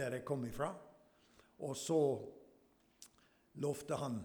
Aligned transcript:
der 0.00 0.18
jeg 0.18 0.26
kom 0.26 0.44
ifra. 0.48 0.72
Og 1.60 1.76
så 1.76 2.00
lovte 3.60 3.98
han 4.00 4.20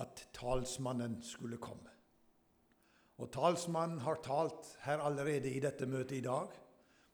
at 0.00 0.26
talsmannen 0.36 1.20
skulle 1.24 1.60
komme. 1.60 1.92
Og 3.16 3.30
talsmannen 3.32 4.02
har 4.04 4.20
talt 4.24 4.74
her 4.84 5.00
allerede 5.04 5.48
i 5.48 5.60
dette 5.60 5.88
møtet 5.88 6.18
i 6.18 6.24
dag. 6.24 6.52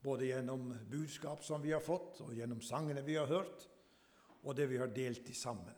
Både 0.03 0.27
gjennom 0.27 0.73
budskap 0.91 1.45
som 1.47 1.63
vi 1.63 1.71
har 1.75 1.83
fått, 1.83 2.25
og 2.25 2.35
gjennom 2.35 2.63
sangene 2.65 3.05
vi 3.07 3.15
har 3.21 3.31
hørt, 3.31 3.69
og 4.43 4.57
det 4.59 4.67
vi 4.73 4.81
har 4.81 4.91
delt 4.91 5.29
i 5.31 5.37
sammen. 5.39 5.77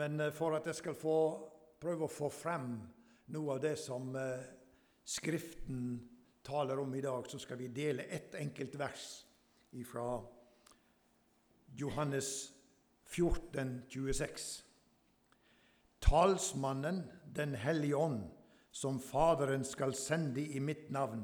Men 0.00 0.20
eh, 0.20 0.32
for 0.32 0.56
at 0.56 0.68
jeg 0.68 0.78
skal 0.78 0.96
få, 0.96 1.18
prøve 1.80 2.06
å 2.06 2.12
få 2.12 2.30
frem 2.32 2.70
noe 3.34 3.56
av 3.56 3.60
det 3.64 3.76
som 3.80 4.14
eh, 4.16 4.54
Skriften 5.08 5.94
taler 6.44 6.76
om 6.82 6.90
i 6.92 7.00
dag, 7.00 7.24
så 7.30 7.38
skal 7.40 7.56
vi 7.56 7.70
dele 7.72 8.04
ett 8.12 8.34
enkelt 8.36 8.74
vers 8.76 9.04
fra 9.88 10.18
Johannes 11.78 12.52
14, 13.04 13.82
26. 13.88 14.64
Talsmannen, 16.00 17.02
Den 17.34 17.54
hellige 17.54 17.96
ånd, 17.96 18.24
som 18.70 18.98
Faderen 19.00 19.62
skal 19.64 19.94
sende 19.94 20.42
i 20.42 20.60
mitt 20.60 20.90
navn, 20.90 21.22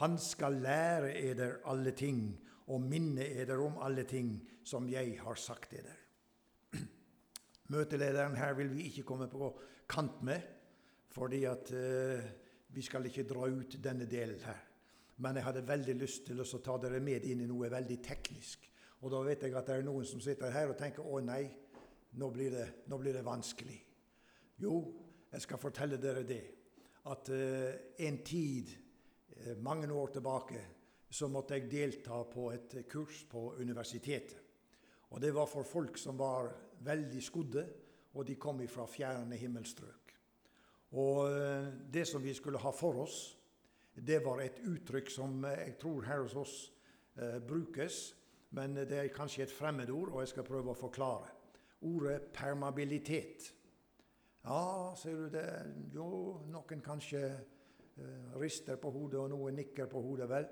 han 0.00 0.16
skal 0.18 0.58
lære 0.64 1.12
eder 1.20 1.60
alle 1.70 1.92
ting 1.94 2.32
og 2.66 2.82
minne 2.82 3.28
eder 3.30 3.62
om 3.62 3.78
alle 3.78 4.02
ting 4.08 4.40
som 4.64 4.88
jeg 4.90 5.20
har 5.20 5.38
sagt 5.38 5.76
eder. 5.78 6.00
Møtelederen 7.74 8.34
her 8.40 8.56
vil 8.58 8.72
vi 8.74 8.88
ikke 8.88 9.06
komme 9.06 9.30
på 9.30 9.52
kant 9.86 10.22
med, 10.26 10.40
fordi 11.14 11.44
at 11.46 11.70
uh, 11.76 12.26
vi 12.74 12.82
skal 12.82 13.06
ikke 13.06 13.28
dra 13.28 13.46
ut 13.46 13.78
denne 13.84 14.10
delen 14.10 14.42
her. 14.42 14.66
Men 15.22 15.38
jeg 15.38 15.46
hadde 15.46 15.66
veldig 15.68 15.98
lyst 16.00 16.26
til 16.26 16.42
å 16.42 16.62
ta 16.64 16.80
dere 16.82 16.98
med 17.04 17.28
inn 17.28 17.44
i 17.44 17.50
noe 17.50 17.70
veldig 17.70 18.02
teknisk. 18.02 18.71
Og 19.02 19.10
da 19.10 19.22
vet 19.26 19.42
jeg 19.42 19.56
at 19.58 19.66
det 19.66 19.80
er 19.80 19.86
noen 19.86 20.06
som 20.06 20.22
sitter 20.22 20.52
her 20.54 20.70
og 20.70 20.78
tenker 20.78 21.06
å 21.06 21.20
nei, 21.24 21.42
nå 22.18 22.28
blir 22.30 22.52
det, 22.54 22.66
nå 22.86 22.98
blir 23.00 23.16
det 23.16 23.24
vanskelig. 23.26 23.78
Jo, 24.62 24.76
jeg 25.32 25.42
skal 25.42 25.60
fortelle 25.60 25.98
dere 25.98 26.22
det. 26.28 26.42
At 27.10 27.32
eh, 27.34 27.96
en 28.06 28.20
tid, 28.22 28.70
eh, 29.34 29.56
mange 29.58 29.90
år 29.90 30.14
tilbake, 30.14 30.62
så 31.12 31.28
måtte 31.28 31.58
jeg 31.58 31.70
delta 31.72 32.22
på 32.30 32.46
et 32.54 32.78
kurs 32.88 33.24
på 33.28 33.50
universitetet. 33.58 34.38
Og 35.12 35.20
det 35.20 35.32
var 35.34 35.50
for 35.50 35.66
folk 35.68 35.98
som 36.00 36.16
var 36.16 36.48
veldig 36.86 37.20
skodde, 37.22 37.66
og 38.14 38.26
de 38.28 38.36
kom 38.40 38.60
fra 38.68 38.86
fjerne 38.88 39.36
himmelstrøk. 39.36 40.14
Og 41.00 41.26
eh, 41.32 41.68
det 41.92 42.06
som 42.08 42.22
vi 42.22 42.34
skulle 42.36 42.60
ha 42.60 42.72
for 42.76 43.02
oss, 43.04 43.20
det 43.92 44.22
var 44.24 44.40
et 44.40 44.60
uttrykk 44.64 45.10
som 45.12 45.44
jeg 45.44 45.76
tror 45.80 46.04
her 46.08 46.22
hos 46.24 46.36
oss 46.36 46.56
eh, 47.16 47.40
brukes, 47.44 48.14
men 48.52 48.76
det 48.76 48.98
er 48.98 49.14
kanskje 49.14 49.46
et 49.46 49.54
fremmedord, 49.54 50.12
og 50.12 50.20
jeg 50.20 50.32
skal 50.34 50.44
prøve 50.44 50.72
å 50.72 50.78
forklare. 50.78 51.30
Ordet 51.88 52.20
permabilitet. 52.34 53.48
Ja, 54.44 54.92
ser 54.98 55.16
du 55.16 55.30
det? 55.32 55.46
Jo, 55.94 56.08
noen 56.52 56.82
kanskje 56.84 57.22
eh, 57.30 58.34
rister 58.40 58.76
på 58.76 58.92
hodet, 58.92 59.20
og 59.22 59.30
noen 59.32 59.56
nikker 59.56 59.88
på 59.90 60.02
hodet. 60.04 60.28
Vel, 60.30 60.48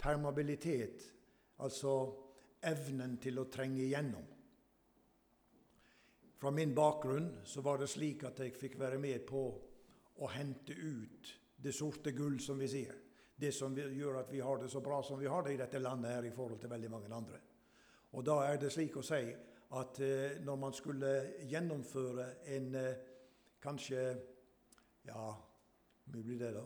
permabilitet, 0.00 1.04
altså 1.60 1.94
evnen 2.64 3.18
til 3.20 3.42
å 3.42 3.48
trenge 3.52 3.84
igjennom. 3.84 4.26
Fra 6.40 6.50
min 6.52 6.74
bakgrunn 6.76 7.30
så 7.48 7.62
var 7.64 7.80
det 7.80 7.92
slik 7.92 8.24
at 8.28 8.40
jeg 8.40 8.56
fikk 8.56 8.80
være 8.80 8.98
med 9.00 9.22
på 9.28 9.44
å 10.20 10.32
hente 10.32 10.72
ut 10.72 11.34
det 11.64 11.72
sorte 11.76 12.12
gull, 12.16 12.40
som 12.40 12.58
vi 12.60 12.68
sier. 12.68 13.03
Det 13.34 13.50
som 13.54 13.74
gjør 13.76 14.20
at 14.20 14.30
vi 14.32 14.40
har 14.40 14.60
det 14.60 14.70
så 14.70 14.80
bra 14.80 15.00
som 15.02 15.18
vi 15.18 15.26
har 15.30 15.42
det 15.42 15.56
i 15.56 15.58
dette 15.58 15.80
landet 15.82 16.14
her 16.14 16.28
i 16.28 16.34
forhold 16.34 16.60
til 16.60 16.70
veldig 16.70 16.90
mange 16.90 17.10
andre. 17.14 17.40
Og 18.14 18.22
da 18.26 18.38
er 18.46 18.60
det 18.62 18.70
slik 18.72 18.96
å 18.96 19.02
si 19.02 19.24
at 19.74 20.00
eh, 20.06 20.38
når 20.46 20.60
man 20.60 20.76
skulle 20.76 21.10
gjennomføre 21.50 22.28
en 22.54 22.68
eh, 22.78 23.02
kanskje 23.62 24.04
ja, 25.08 25.26
hvor 26.04 26.22
blir 26.22 26.38
det 26.38 26.52
da? 26.54 26.64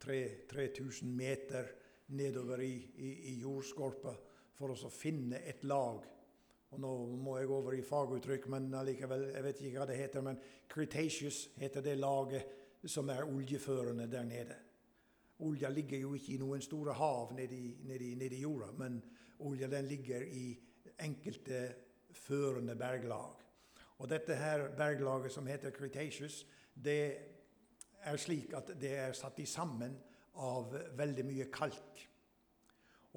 3000 0.00 1.08
meter 1.16 1.72
nedover 2.16 2.60
i, 2.64 2.74
i, 2.96 3.10
i 3.32 3.34
jordskorpa 3.40 4.14
for 4.56 4.72
å 4.72 4.92
finne 4.92 5.40
et 5.48 5.64
lag 5.64 6.04
og 6.70 6.78
Nå 6.78 6.90
må 7.18 7.36
jeg 7.40 7.50
over 7.50 7.74
i 7.74 7.82
faguttrykk, 7.82 8.44
men 8.54 8.68
allikevel, 8.78 9.24
jeg 9.34 9.42
vet 9.42 9.62
ikke 9.66 9.80
hva 9.80 9.86
det 9.90 9.96
heter. 9.98 10.22
Men 10.22 10.36
Cretaceous 10.70 11.48
heter 11.58 11.82
det 11.82 11.96
laget 11.98 12.84
som 12.86 13.10
er 13.10 13.26
oljeførende 13.26 14.06
der 14.10 14.28
nede. 14.28 14.58
Olja 15.40 15.70
ligger 15.72 15.98
jo 15.98 16.14
ikke 16.14 16.34
i 16.34 16.40
noen 16.40 16.62
store 16.64 16.94
hav 16.98 17.32
nede 17.36 17.56
i, 17.56 18.14
nede 18.14 18.40
jorda, 18.40 18.72
men 18.76 19.00
olja 19.46 19.68
den 19.72 19.88
ligger 19.88 20.22
i 20.22 20.52
enkelte 21.00 21.60
førende 22.12 22.76
berglag. 22.76 23.40
Og 24.00 24.08
dette 24.08 24.36
her 24.36 24.68
berglaget 24.76 25.32
som 25.32 25.46
heter 25.46 25.70
Cretaceous, 25.70 26.46
det 26.74 27.02
er 28.00 28.16
slik 28.16 28.54
at 28.56 28.72
det 28.80 28.92
er 28.96 29.16
satt 29.16 29.40
i 29.40 29.48
sammen 29.48 29.96
av 30.40 30.72
veldig 30.96 31.24
mye 31.28 31.48
kalk. 31.52 32.04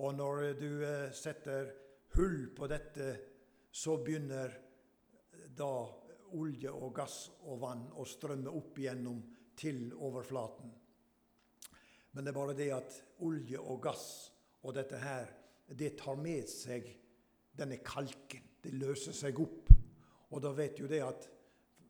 Og 0.03 0.15
når 0.17 0.53
du 0.59 0.69
eh, 0.83 1.11
setter 1.13 1.69
hull 2.15 2.49
på 2.55 2.67
dette, 2.67 3.09
så 3.71 3.97
begynner 4.03 4.55
da 5.57 5.73
olje 6.33 6.71
og 6.73 6.93
gass 6.97 7.17
og 7.45 7.59
vann 7.61 7.85
å 7.99 8.05
strømme 8.09 8.51
opp 8.53 8.79
igjennom 8.81 9.21
til 9.57 9.91
overflaten. 9.93 10.71
Men 12.13 12.25
det 12.25 12.31
er 12.31 12.37
bare 12.37 12.57
det 12.57 12.69
at 12.75 12.97
olje 13.25 13.59
og 13.59 13.81
gass 13.83 14.07
og 14.63 14.75
dette 14.77 14.99
her, 15.01 15.29
det 15.73 15.95
tar 15.99 16.19
med 16.19 16.49
seg 16.49 16.85
denne 17.57 17.79
kalken. 17.85 18.43
Det 18.63 18.73
løser 18.77 19.15
seg 19.15 19.39
opp. 19.41 19.71
Og 20.33 20.41
da 20.41 20.53
vet 20.55 20.79
jo 20.81 20.89
det 20.89 21.01
at 21.05 21.27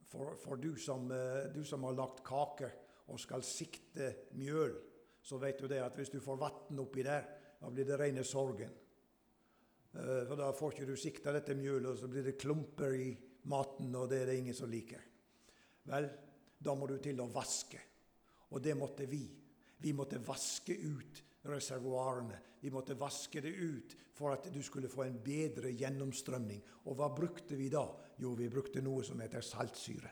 for, 0.09 0.35
for 0.39 0.59
du, 0.62 0.73
som, 0.79 1.09
eh, 1.12 1.50
du, 1.53 1.63
som, 1.66 1.83
har 1.88 1.95
lagt 1.97 2.23
kake 2.25 2.69
og 3.12 3.19
skal 3.19 3.44
sikte 3.45 4.29
mjøl, 4.38 4.75
så 5.23 5.39
vet 5.41 5.59
du 5.59 5.67
det 5.72 5.81
at 5.83 5.95
hvis 5.97 6.12
du 6.13 6.19
får 6.23 6.39
vann 6.39 6.81
oppi 6.83 7.06
der, 7.06 7.28
da 7.59 7.72
blir 7.72 7.88
det 7.88 8.00
rene 8.00 8.25
sorgen. 8.28 8.73
Eh, 9.94 10.23
for 10.28 10.39
da 10.39 10.51
får 10.56 10.75
ikke 10.75 10.89
du 10.89 10.95
sikta 11.00 11.33
dette 11.35 11.56
mjølet, 11.57 11.91
og 11.94 12.00
så 12.00 12.09
blir 12.12 12.28
det 12.28 12.38
klumper 12.39 12.95
i 12.95 13.09
maten, 13.50 13.94
og 13.95 14.09
det 14.12 14.22
er 14.22 14.31
det 14.31 14.39
ingen 14.41 14.57
som 14.57 14.72
liker. 14.72 15.01
Vel, 15.89 16.09
da 16.63 16.75
må 16.78 16.88
du 16.88 16.97
til 17.03 17.19
å 17.19 17.31
vaske. 17.31 17.81
Og 18.53 18.62
det 18.63 18.75
måtte 18.78 19.07
vi. 19.09 19.25
Vi 19.83 19.94
måtte 19.94 20.21
vaske 20.23 20.73
ut 20.73 21.23
reservoarene. 21.44 22.39
Vi 22.61 22.71
måtte 22.71 22.95
vaske 22.95 23.41
det 23.44 23.51
ut 23.51 23.95
for 24.16 24.31
at 24.31 24.47
du 24.53 24.61
skulle 24.63 24.89
få 24.89 25.03
en 25.03 25.19
bedre 25.23 25.73
gjennomstrømning. 25.75 26.61
Og 26.88 26.95
hva 26.95 27.09
brukte 27.16 27.57
vi 27.59 27.67
da? 27.69 27.83
Jo, 28.21 28.33
vi 28.39 28.49
brukte 28.49 28.81
noe 28.81 29.03
som 29.03 29.19
heter 29.19 29.44
saltsyre. 29.44 30.11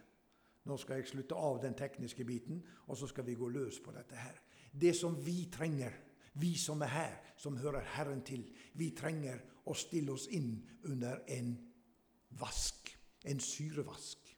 Nå 0.67 0.77
skal 0.77 0.99
jeg 0.99 1.09
slutte 1.09 1.37
av 1.39 1.61
den 1.63 1.73
tekniske 1.77 2.25
biten, 2.27 2.59
og 2.87 2.97
så 2.99 3.07
skal 3.09 3.25
vi 3.25 3.37
gå 3.39 3.47
løs 3.49 3.79
på 3.81 3.93
dette 3.95 4.19
her. 4.19 4.37
Det 4.71 4.93
som 4.95 5.15
vi 5.23 5.47
trenger, 5.53 5.95
vi 6.43 6.53
som 6.59 6.81
er 6.85 6.91
her, 6.91 7.15
som 7.37 7.57
hører 7.57 7.87
Herren 7.95 8.21
til, 8.27 8.43
vi 8.77 8.91
trenger 8.95 9.41
å 9.65 9.75
stille 9.77 10.13
oss 10.13 10.27
inn 10.35 10.53
under 10.91 11.23
en 11.33 11.55
vask, 12.39 12.91
en 13.25 13.39
syrevask. 13.39 14.35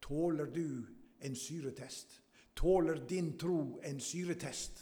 Tåler 0.00 0.50
du 0.54 0.86
en 1.20 1.36
syretest? 1.36 2.20
Tåler 2.54 3.02
din 3.08 3.34
tro 3.38 3.80
en 3.82 4.00
syretest? 4.00 4.80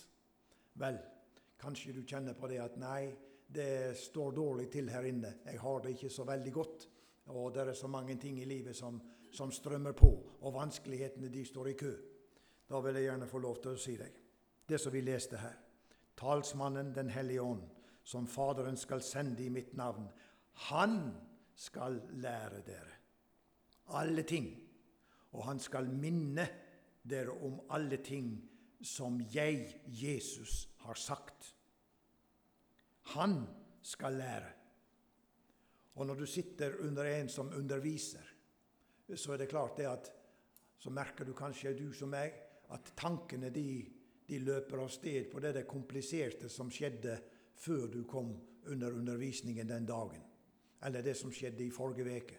Vel, 0.81 0.99
kanskje 1.61 1.95
du 1.97 2.03
kjenner 2.05 2.37
på 2.39 2.49
det 2.51 2.61
at 2.63 2.79
nei, 2.81 3.13
det 3.53 3.97
står 3.99 4.33
dårlig 4.37 4.69
til 4.73 4.89
her 4.93 5.05
inne. 5.09 5.35
Jeg 5.45 5.61
har 5.61 5.83
det 5.83 5.97
ikke 5.97 6.11
så 6.13 6.25
veldig 6.29 6.53
godt. 6.53 6.87
Og 7.33 7.53
det 7.55 7.67
er 7.67 7.77
så 7.79 7.89
mange 7.89 8.17
ting 8.21 8.41
i 8.41 8.49
livet 8.49 8.77
som, 8.77 8.97
som 9.33 9.53
strømmer 9.53 9.93
på, 9.97 10.11
og 10.41 10.55
vanskelighetene 10.55 11.31
de 11.33 11.45
står 11.47 11.69
i 11.73 11.77
kø. 11.79 11.93
Da 12.69 12.81
vil 12.81 12.97
jeg 12.99 13.11
gjerne 13.11 13.29
få 13.29 13.43
lov 13.45 13.61
til 13.63 13.77
å 13.77 13.81
si 13.81 13.99
deg 14.01 14.19
det 14.69 14.79
som 14.81 14.95
vi 14.95 15.03
leste 15.05 15.37
her 15.37 15.59
talsmannen 16.23 16.93
Den 16.95 17.11
hellige 17.11 17.43
ånd, 17.43 17.63
som 18.05 18.27
Faderen 18.27 18.77
skal 18.77 19.03
sende 19.03 19.45
i 19.45 19.51
mitt 19.51 19.75
navn. 19.77 20.09
Han 20.71 20.99
skal 21.55 22.01
lære 22.23 22.63
dere 22.67 22.99
alle 23.93 24.23
ting, 24.23 24.47
og 25.33 25.45
han 25.45 25.59
skal 25.61 25.89
minne 25.91 26.45
dere 26.47 26.72
om 27.31 27.61
alle 27.71 27.97
ting 27.97 28.37
som 28.83 29.21
jeg, 29.33 29.81
Jesus, 29.87 30.69
har 30.85 30.95
sagt. 30.95 31.55
Han 33.15 33.47
skal 33.83 34.13
lære. 34.13 34.53
Og 35.95 36.07
når 36.07 36.15
du 36.15 36.27
sitter 36.27 36.79
under 36.81 37.05
en 37.05 37.29
som 37.29 37.51
underviser, 37.57 38.25
så 39.15 39.33
er 39.33 39.43
det 39.43 39.49
klart 39.49 39.77
det 39.77 39.87
at 39.87 40.13
så 40.79 40.91
merker 40.91 41.25
du 41.25 41.33
kanskje, 41.33 41.75
du 41.79 41.93
som 41.93 42.11
meg, 42.11 42.33
at 42.73 42.95
tankene 42.97 43.51
de 43.51 43.85
de 44.33 44.39
løper 44.41 44.81
av 44.81 44.89
sted 44.89 45.27
på 45.29 45.41
det, 45.45 45.51
det 45.57 45.69
kompliserte 45.69 46.49
som 46.49 46.71
skjedde 46.73 47.19
før 47.61 47.89
du 47.93 48.03
kom 48.09 48.31
under 48.73 48.95
undervisningen 48.97 49.69
den 49.69 49.87
dagen. 49.87 50.23
Eller 50.83 51.05
det 51.05 51.13
som 51.19 51.33
skjedde 51.35 51.67
i 51.67 51.75
forrige 51.75 52.17
uke. 52.17 52.39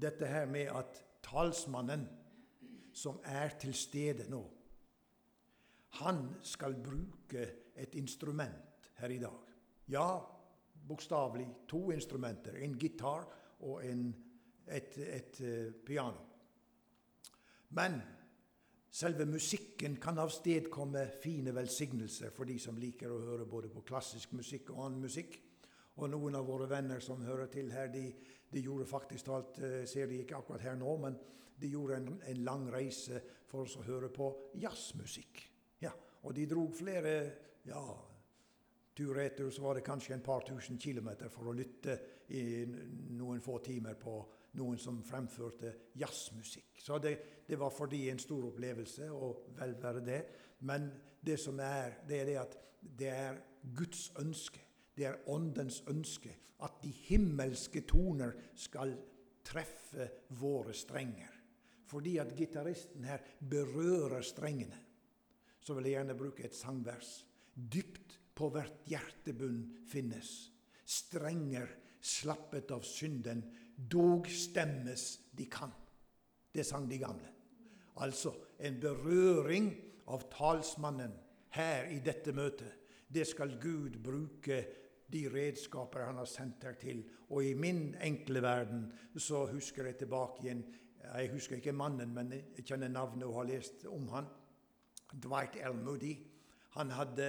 Dette 0.00 0.28
her 0.30 0.46
med 0.46 0.70
at 0.70 1.00
talsmannen, 1.26 2.06
som 2.92 3.20
er 3.24 3.56
til 3.60 3.74
stede 3.74 4.26
nå, 4.30 4.42
han 6.00 6.28
skal 6.42 6.76
bruke 6.84 7.46
et 7.76 7.94
instrument 7.98 8.90
her 9.00 9.10
i 9.10 9.18
dag. 9.18 9.54
Ja, 9.90 10.20
bokstavelig 10.88 11.48
to 11.68 11.90
instrumenter. 11.90 12.54
En 12.62 12.78
gitar 12.78 13.26
og 13.60 13.84
en, 13.86 14.14
et, 14.68 14.98
et 14.98 15.40
et 15.40 15.74
piano. 15.86 16.20
Men 17.70 18.00
selve 18.90 19.26
musikken 19.26 19.96
kan 19.96 20.18
avstedkomme 20.18 21.08
fine 21.22 21.54
velsignelser 21.54 22.30
for 22.34 22.44
de 22.44 22.58
som 22.58 22.78
liker 22.78 23.10
å 23.10 23.20
høre 23.22 23.46
både 23.46 23.68
på 23.70 23.84
klassisk 23.86 24.32
musikk 24.32 24.70
og 24.70 24.86
annen 24.86 25.06
musikk. 25.06 25.38
Og 25.96 26.10
noen 26.10 26.34
av 26.38 26.46
våre 26.46 26.68
venner 26.70 27.00
som 27.00 27.22
hører 27.22 27.50
til 27.52 27.70
her, 27.72 27.90
de, 27.92 28.08
de 28.50 28.62
gjorde 28.62 28.86
faktisk 28.86 29.28
alt 29.28 29.58
uh, 29.60 29.82
Ser 29.86 30.06
de 30.06 30.22
ikke 30.22 30.38
akkurat 30.38 30.70
her 30.70 30.78
nå, 30.78 30.96
men 31.02 31.18
de 31.60 31.68
gjorde 31.68 31.96
en, 32.00 32.10
en 32.26 32.44
lang 32.44 32.68
reise 32.72 33.20
for 33.50 33.66
oss 33.66 33.76
å 33.80 33.86
høre 33.86 34.10
på 34.14 34.30
jazzmusikk. 34.62 35.42
Ja, 35.82 35.92
og 36.24 36.34
de 36.36 36.46
drog 36.48 36.74
flere 36.76 37.14
ja, 37.66 37.82
tur-retur, 38.96 39.50
så 39.50 39.62
var 39.62 39.78
det 39.78 39.86
kanskje 39.86 40.14
en 40.16 40.24
par 40.24 40.44
tusen 40.46 40.78
kilometer 40.80 41.30
for 41.32 41.50
å 41.50 41.56
lytte 41.56 41.96
i 42.36 42.64
noen 43.16 43.42
få 43.44 43.58
timer 43.64 43.98
på 44.00 44.16
noen 44.58 44.78
som 44.82 45.02
fremførte 45.06 45.74
jazzmusikk. 45.98 46.80
Så 46.82 46.98
det, 47.02 47.14
det 47.46 47.58
var 47.58 47.72
for 47.74 47.90
de 47.90 48.02
en 48.10 48.22
stor 48.22 48.48
opplevelse, 48.50 49.10
og 49.10 49.52
vel 49.58 49.76
være 49.82 50.04
det. 50.04 50.20
Men 50.66 50.90
det 51.22 51.38
som 51.40 51.60
er, 51.62 52.00
det 52.08 52.20
er 52.20 52.30
det 52.30 52.38
at 52.40 52.58
det 52.80 53.10
er 53.12 53.40
Guds 53.76 54.08
ønske, 54.20 54.62
det 54.96 55.06
er 55.06 55.20
Åndens 55.30 55.82
ønske, 55.88 56.32
at 56.60 56.80
de 56.82 56.90
himmelske 57.06 57.84
toner 57.88 58.34
skal 58.58 58.92
treffe 59.46 60.10
våre 60.40 60.74
strenger 60.76 61.39
fordi 61.90 62.16
at 62.22 62.36
gitaristen 62.38 63.04
her 63.08 63.24
berører 63.50 64.22
strengene, 64.22 64.78
så 65.60 65.74
vil 65.74 65.88
jeg 65.90 65.98
gjerne 65.98 66.18
bruke 66.18 66.46
et 66.46 66.56
sangvers. 66.56 67.26
Dypt 67.54 68.16
på 68.38 68.48
hvert 68.54 68.86
hjertebunn 68.88 69.64
finnes 69.90 70.30
strenger 70.90 71.68
slappet 72.00 72.70
av 72.74 72.84
synden, 72.86 73.42
dog 73.76 74.28
stemmes 74.30 75.06
de 75.36 75.46
kan. 75.50 75.72
Det 76.50 76.64
sang 76.66 76.88
de 76.90 76.98
gamle. 76.98 77.30
Altså 78.02 78.32
en 78.58 78.78
berøring 78.80 79.70
av 80.10 80.26
talsmannen 80.32 81.12
her 81.54 81.90
i 81.92 82.00
dette 82.04 82.34
møtet. 82.34 82.72
Det 83.10 83.26
skal 83.28 83.56
Gud 83.62 83.98
bruke 84.02 84.60
de 85.10 85.24
redskaper 85.30 86.06
han 86.06 86.20
har 86.20 86.28
sendt 86.30 86.64
her 86.66 86.76
til. 86.78 87.02
Og 87.30 87.44
i 87.44 87.54
min 87.58 87.94
enkle 88.02 88.42
verden 88.42 88.84
så 89.18 89.44
husker 89.50 89.90
jeg 89.90 90.00
tilbake 90.02 90.44
igjen 90.44 90.62
jeg 91.04 91.30
husker 91.32 91.56
ikke 91.56 91.72
mannen, 91.76 92.14
men 92.14 92.32
jeg 92.32 92.64
kjenner 92.64 92.88
navnet 92.92 93.26
og 93.28 93.40
har 93.40 93.50
lest 93.50 93.86
om 93.90 94.08
han. 94.14 94.28
Dwight 95.10 95.56
L. 95.66 95.74
Moody. 95.74 96.14
Han 96.76 96.90
hadde 96.94 97.28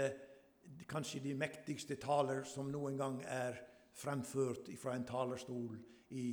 kanskje 0.87 1.23
de 1.23 1.35
mektigste 1.37 1.97
taler 2.01 2.43
som 2.47 2.69
noen 2.71 2.97
gang 2.99 3.21
er 3.25 3.57
fremført 3.97 4.69
fra 4.79 4.95
en 4.95 5.07
talerstol 5.07 5.77
i, 6.09 6.25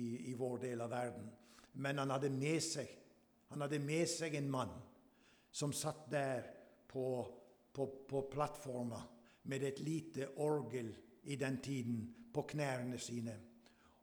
i, 0.00 0.06
i 0.30 0.34
vår 0.38 0.62
del 0.64 0.84
av 0.84 0.92
verden. 0.94 1.28
Men 1.82 2.00
han 2.00 2.14
hadde 2.14 2.30
med 2.32 2.62
seg 2.62 3.00
han 3.54 3.62
hadde 3.62 3.78
med 3.78 4.08
seg 4.10 4.34
en 4.34 4.48
mann 4.50 4.72
som 5.54 5.70
satt 5.70 6.08
der 6.10 6.46
på, 6.90 7.04
på, 7.70 7.84
på 8.08 8.22
plattforma 8.32 8.98
med 9.46 9.62
et 9.62 9.78
lite 9.78 10.26
orgel 10.42 10.88
i 11.30 11.36
den 11.38 11.60
tiden 11.62 12.00
på 12.34 12.42
knærne 12.50 12.98
sine. 12.98 13.36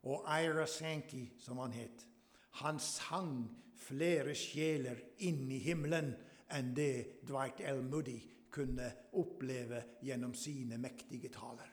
Og 0.08 0.24
Ira 0.24 0.64
Sankey, 0.66 1.34
som 1.38 1.60
han 1.60 1.74
het, 1.76 2.06
han 2.60 2.78
sang 2.82 3.46
flere 3.82 4.34
sjeler 4.36 4.98
inn 5.26 5.46
i 5.50 5.60
himmelen 5.64 6.12
enn 6.52 6.72
det 6.76 7.24
Dwight 7.26 7.62
L. 7.64 7.80
Moody 7.86 8.18
kunne 8.52 8.88
oppleve 9.16 9.84
gjennom 10.04 10.34
sine 10.36 10.76
mektige 10.80 11.30
taler. 11.32 11.70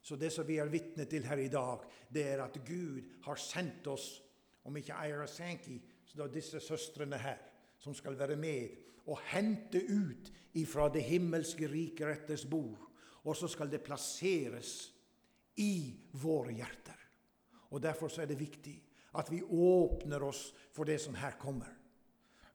Så 0.00 0.16
det 0.16 0.30
som 0.32 0.46
vi 0.46 0.56
er 0.62 0.70
vitne 0.70 1.04
til 1.10 1.26
her 1.26 1.40
i 1.42 1.50
dag, 1.52 1.82
det 2.08 2.24
er 2.30 2.44
at 2.44 2.56
Gud 2.64 3.02
har 3.26 3.40
sendt 3.42 3.88
oss, 3.90 4.22
om 4.66 4.76
ikke 4.78 4.96
Ira 5.08 5.26
Sankey, 5.30 5.80
så 6.06 6.22
da 6.22 6.26
disse 6.30 6.60
søstrene 6.62 7.18
her, 7.18 7.38
som 7.78 7.94
skal 7.94 8.16
være 8.18 8.38
med 8.38 8.86
og 9.06 9.20
hente 9.30 9.82
ut 9.82 10.30
ifra 10.58 10.88
det 10.90 11.04
himmelske 11.06 11.68
rikerettes 11.70 12.46
bord. 12.50 12.88
Og 13.26 13.36
så 13.36 13.50
skal 13.50 13.70
det 13.70 13.82
plasseres 13.86 14.72
i 15.62 15.94
våre 16.22 16.54
hjerter. 16.54 16.98
Og 17.70 17.82
Derfor 17.82 18.08
så 18.08 18.22
er 18.22 18.30
det 18.30 18.40
viktig 18.40 18.76
at 19.20 19.30
vi 19.32 19.42
åpner 19.42 20.22
oss 20.22 20.50
for 20.74 20.88
det 20.88 20.98
som 21.02 21.16
her 21.18 21.38
kommer. 21.40 21.72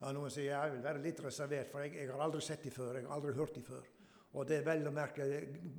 Ja, 0.02 0.10
noen 0.10 0.32
sier 0.34 0.50
jeg 0.50 0.74
vil 0.74 0.82
være 0.82 1.02
litt 1.02 1.20
reservert, 1.22 1.70
for 1.70 1.84
jeg, 1.84 1.94
jeg 2.00 2.10
har 2.10 2.22
aldri 2.24 2.40
sett 2.42 2.64
dem 2.66 2.74
før. 2.74 2.96
jeg 2.98 3.06
har 3.06 3.14
aldri 3.14 3.34
hørt 3.38 3.54
dem 3.54 3.66
før. 3.66 3.84
Og 4.32 4.48
det 4.48 4.58
er 4.58 4.64
vel 4.64 4.86
å 4.88 4.94
merke 4.94 5.26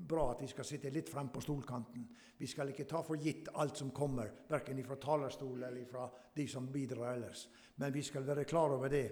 bra 0.08 0.28
at 0.32 0.44
vi 0.44 0.48
skal 0.52 0.68
sitte 0.68 0.92
litt 0.94 1.10
frem 1.10 1.32
på 1.34 1.42
stolkanten. 1.42 2.06
Vi 2.38 2.48
skal 2.48 2.70
ikke 2.70 2.86
ta 2.90 3.02
for 3.06 3.18
gitt 3.18 3.50
alt 3.58 3.80
som 3.82 3.90
kommer, 3.96 4.30
verken 4.50 4.82
fra 4.86 5.00
talerstol 5.02 5.64
eller 5.66 5.88
fra 5.90 6.06
de 6.36 6.46
som 6.48 6.70
bidrar 6.72 7.16
ellers. 7.16 7.48
Men 7.82 7.94
vi 7.96 8.04
skal 8.06 8.28
være 8.28 8.46
klar 8.46 8.76
over 8.76 8.94
det 8.94 9.08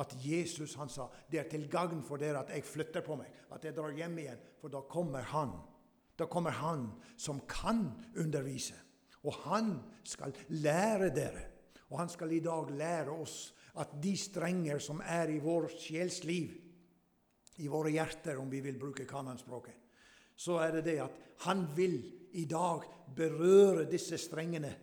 at 0.00 0.16
Jesus 0.20 0.74
han 0.80 0.90
sa 0.92 1.06
det 1.30 1.42
er 1.42 1.50
til 1.50 1.68
gagn 1.72 2.02
for 2.04 2.20
dere 2.20 2.40
at 2.40 2.52
jeg 2.52 2.64
flytter 2.64 3.04
på 3.04 3.18
meg, 3.20 3.28
at 3.52 3.64
jeg 3.64 3.76
drar 3.76 3.94
hjem 3.96 4.16
igjen. 4.24 4.40
For 4.60 4.72
da 4.72 4.82
kommer 4.88 5.28
Han. 5.32 5.52
Da 6.16 6.24
kommer 6.26 6.50
Han 6.50 6.88
som 7.16 7.42
kan 7.48 7.90
undervise. 8.16 8.85
Og 9.26 9.34
han 9.46 9.74
skal 10.06 10.34
lære 10.54 11.10
dere. 11.14 11.44
Og 11.90 11.98
han 12.00 12.10
skal 12.10 12.32
i 12.34 12.42
dag 12.42 12.70
lære 12.74 13.14
oss 13.14 13.54
at 13.80 13.92
de 14.02 14.14
strenger 14.18 14.80
som 14.82 15.02
er 15.04 15.30
i 15.34 15.42
vår 15.42 15.68
sjelsliv, 15.76 16.54
i 17.56 17.68
våre 17.72 17.92
hjerter, 17.92 18.38
om 18.40 18.50
vi 18.52 18.60
vil 18.64 18.78
bruke 18.80 19.06
kanonspråket, 19.08 19.76
så 20.36 20.58
er 20.60 20.76
det 20.76 20.82
det 20.90 20.98
at 21.00 21.22
han 21.46 21.64
vil 21.76 21.96
i 22.36 22.44
dag 22.48 22.84
berøre 23.16 23.86
disse 23.88 24.18
strengene, 24.20 24.74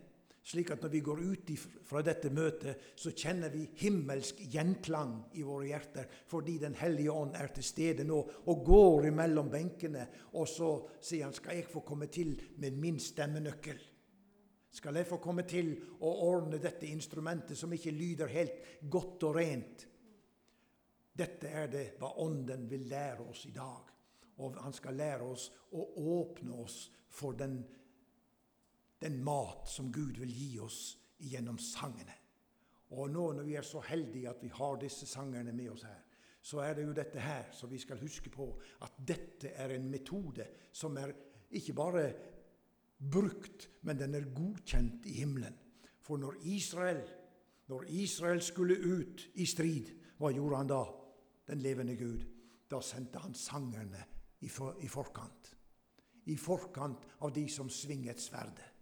slik 0.43 0.73
at 0.73 0.81
når 0.83 0.91
vi 0.91 1.01
går 1.05 1.21
ut 1.21 1.51
fra 1.87 2.01
dette 2.03 2.31
møtet, 2.33 2.89
så 2.99 3.13
kjenner 3.13 3.53
vi 3.53 3.67
himmelsk 3.79 4.41
gjenklang 4.51 5.13
i 5.39 5.45
våre 5.45 5.69
hjerter, 5.69 6.09
fordi 6.27 6.57
Den 6.57 6.75
hellige 6.75 7.11
ånd 7.11 7.37
er 7.39 7.53
til 7.53 7.63
stede 7.63 8.03
nå 8.03 8.19
og 8.45 8.65
går 8.65 9.07
imellom 9.07 9.49
benkene. 9.53 10.07
Og 10.33 10.47
så 10.47 10.89
sier 11.01 11.23
han, 11.23 11.33
'Skal 11.33 11.55
jeg 11.55 11.65
få 11.65 11.79
komme 11.79 12.07
til 12.07 12.41
med 12.57 12.71
min 12.71 12.99
stemmenøkkel?' 12.99 13.92
Skal 14.73 14.97
jeg 14.97 15.07
få 15.07 15.19
komme 15.21 15.45
til 15.45 15.75
å 16.01 16.11
ordne 16.25 16.57
dette 16.61 16.89
instrumentet 16.89 17.57
som 17.57 17.73
ikke 17.75 17.93
lyder 17.93 18.31
helt 18.33 18.79
godt 18.89 19.25
og 19.27 19.35
rent. 19.37 19.85
Dette 21.13 21.49
er 21.49 21.69
det 21.69 21.83
hva 21.99 22.09
Ånden 22.23 22.65
vil 22.69 22.87
lære 22.89 23.27
oss 23.29 23.45
i 23.45 23.53
dag. 23.53 23.91
Og 24.41 24.57
han 24.57 24.73
skal 24.73 24.97
lære 24.97 25.27
oss 25.29 25.51
å 25.77 25.85
åpne 26.17 26.57
oss 26.63 26.87
for 27.13 27.37
den, 27.37 27.59
den 28.97 29.19
mat 29.23 29.69
som 29.69 29.91
Gud 29.93 30.17
vil 30.17 30.33
gi 30.33 30.51
oss 30.63 30.79
gjennom 31.21 31.59
sangene. 31.61 32.17
Og 32.97 33.11
nå 33.13 33.27
når 33.37 33.45
vi 33.45 33.55
er 33.57 33.65
så 33.65 33.81
heldige 33.85 34.29
at 34.29 34.41
vi 34.41 34.49
har 34.53 34.81
disse 34.81 35.05
sangerne 35.09 35.53
med 35.53 35.69
oss 35.73 35.85
her, 35.85 36.01
så 36.43 36.59
er 36.65 36.73
det 36.75 36.87
jo 36.87 36.95
dette 36.97 37.21
her 37.23 37.53
som 37.55 37.71
vi 37.71 37.79
skal 37.79 38.01
huske 38.01 38.33
på, 38.33 38.49
at 38.83 38.97
dette 38.97 39.53
er 39.53 39.77
en 39.77 39.85
metode 39.89 40.49
som 40.75 40.97
er 40.99 41.13
ikke 41.53 41.75
bare 41.77 42.03
brukt, 43.11 43.69
men 43.81 43.99
den 43.99 44.15
er 44.15 44.31
godkjent 44.35 45.05
i 45.09 45.19
himmelen. 45.19 45.55
For 46.03 46.19
når 46.19 46.35
Israel, 46.43 47.01
når 47.67 47.85
Israel 47.87 48.41
skulle 48.41 48.77
ut 48.77 49.27
i 49.39 49.45
strid, 49.47 49.91
hva 50.19 50.31
gjorde 50.31 50.59
han 50.59 50.71
da? 50.71 50.83
Den 51.47 51.63
levende 51.63 51.95
Gud. 51.99 52.23
Da 52.71 52.79
sendte 52.81 53.19
han 53.19 53.35
sangerne 53.35 54.05
i, 54.41 54.47
i 54.47 54.87
forkant. 54.87 55.53
I 56.25 56.35
forkant 56.39 57.05
av 57.19 57.33
de 57.35 57.47
som 57.51 57.69
svinget 57.69 58.21
sverdet. 58.23 58.72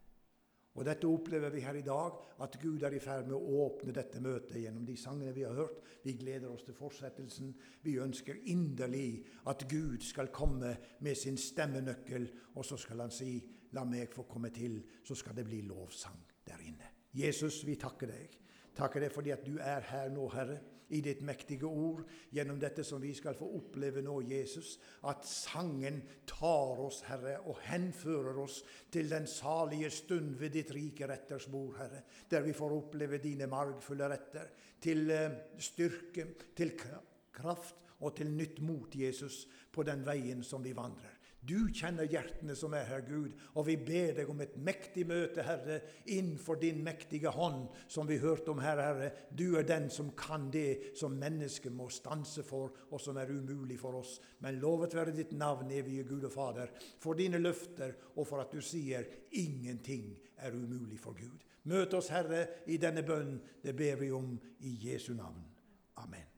Og 0.80 0.86
Dette 0.88 1.08
opplever 1.10 1.52
vi 1.52 1.64
her 1.66 1.76
i 1.76 1.84
dag, 1.84 2.16
at 2.44 2.56
Gud 2.62 2.84
er 2.88 2.94
i 2.96 3.02
ferd 3.04 3.28
med 3.28 3.36
å 3.36 3.64
åpne 3.66 3.92
dette 3.96 4.22
møtet 4.24 4.62
gjennom 4.62 4.86
de 4.88 4.96
sangene 5.00 5.34
vi 5.36 5.44
har 5.44 5.58
hørt. 5.58 5.82
Vi 6.06 6.16
gleder 6.20 6.48
oss 6.52 6.64
til 6.64 6.78
fortsettelsen. 6.78 7.52
Vi 7.84 7.98
ønsker 8.00 8.40
inderlig 8.54 9.26
at 9.52 9.66
Gud 9.70 10.06
skal 10.08 10.32
komme 10.32 10.78
med 11.04 11.20
sin 11.20 11.38
stemmenøkkel, 11.38 12.30
og 12.56 12.66
så 12.66 12.80
skal 12.80 13.04
han 13.04 13.12
si 13.16 13.36
La 13.72 13.86
meg 13.88 14.12
få 14.12 14.26
komme 14.28 14.50
til, 14.52 14.82
så 15.08 15.16
skal 15.16 15.38
det 15.38 15.46
bli 15.48 15.62
lovsang 15.64 16.18
der 16.44 16.60
inne. 16.60 16.90
Jesus, 17.16 17.62
vi 17.64 17.78
takker 17.80 18.10
deg. 18.12 18.34
Takker 18.76 19.06
deg 19.06 19.14
fordi 19.16 19.32
at 19.32 19.46
du 19.48 19.56
er 19.64 19.86
her 19.88 20.12
nå, 20.12 20.26
Herre, 20.34 20.58
i 20.92 21.02
ditt 21.04 21.22
mektige 21.26 21.68
ord, 21.68 22.04
gjennom 22.32 22.60
dette 22.60 22.84
som 22.88 23.02
vi 23.02 23.14
skal 23.16 23.38
få 23.38 23.48
oppleve 23.58 24.04
nå, 24.06 24.18
Jesus, 24.28 24.74
at 25.10 25.26
sangen 25.28 26.02
tar 26.30 26.82
oss, 26.84 27.02
Herre, 27.08 27.38
og 27.48 27.62
henfører 27.68 28.42
oss 28.44 28.62
til 28.92 29.10
den 29.12 29.28
salige 29.30 29.92
stund 29.94 30.36
ved 30.40 30.56
ditt 30.58 30.74
rike 30.76 31.08
retters 31.10 31.48
bord, 31.52 31.78
Herre, 31.80 32.04
der 32.32 32.44
vi 32.46 32.56
får 32.58 32.78
oppleve 32.78 33.22
dine 33.24 33.48
margfulle 33.52 34.10
retter, 34.12 34.52
til 34.82 35.12
eh, 35.14 35.40
styrke, 35.62 36.28
til 36.58 36.76
kraft 36.76 37.82
og 38.02 38.16
til 38.18 38.32
nytt 38.34 38.62
mot, 38.66 38.96
Jesus, 38.96 39.46
på 39.72 39.86
den 39.88 40.06
veien 40.06 40.44
som 40.44 40.64
vi 40.66 40.74
vandrer. 40.76 41.21
Du 41.42 41.72
kjenner 41.74 42.06
hjertene 42.06 42.54
som 42.58 42.76
er 42.78 42.86
her, 42.86 43.02
Gud, 43.02 43.34
og 43.58 43.66
vi 43.66 43.74
ber 43.82 44.14
deg 44.20 44.30
om 44.30 44.44
et 44.44 44.54
mektig 44.62 45.08
møte, 45.10 45.42
Herre, 45.42 45.80
innenfor 46.06 46.60
din 46.62 46.84
mektige 46.86 47.32
hånd, 47.34 47.64
som 47.90 48.06
vi 48.10 48.20
hørte 48.22 48.54
om 48.54 48.62
her, 48.62 48.78
Herre. 48.78 49.10
Du 49.34 49.58
er 49.58 49.66
den 49.66 49.90
som 49.90 50.12
kan 50.18 50.52
det 50.54 50.94
som 51.00 51.18
mennesket 51.18 51.74
må 51.74 51.90
stanse 51.90 52.46
for, 52.46 52.76
og 52.94 53.02
som 53.02 53.18
er 53.18 53.34
umulig 53.34 53.80
for 53.82 53.98
oss. 54.04 54.20
Men 54.46 54.62
lovet 54.62 54.94
være 54.94 55.16
ditt 55.18 55.34
navn, 55.34 55.74
evige 55.74 56.06
Gud 56.12 56.30
og 56.30 56.36
Fader, 56.36 56.74
for 57.02 57.18
dine 57.18 57.42
løfter, 57.42 57.96
og 58.16 58.28
for 58.30 58.44
at 58.44 58.54
du 58.54 58.62
sier 58.62 59.10
ingenting 59.42 60.12
er 60.38 60.54
umulig 60.54 61.00
for 61.02 61.18
Gud. 61.18 61.42
Møt 61.74 61.94
oss, 61.98 62.12
Herre, 62.14 62.46
i 62.70 62.78
denne 62.82 63.02
bønnen. 63.06 63.42
Det 63.64 63.74
ber 63.78 63.98
vi 64.02 64.12
om 64.14 64.36
i 64.62 64.78
Jesu 64.86 65.14
navn. 65.18 65.42
Amen. 66.02 66.31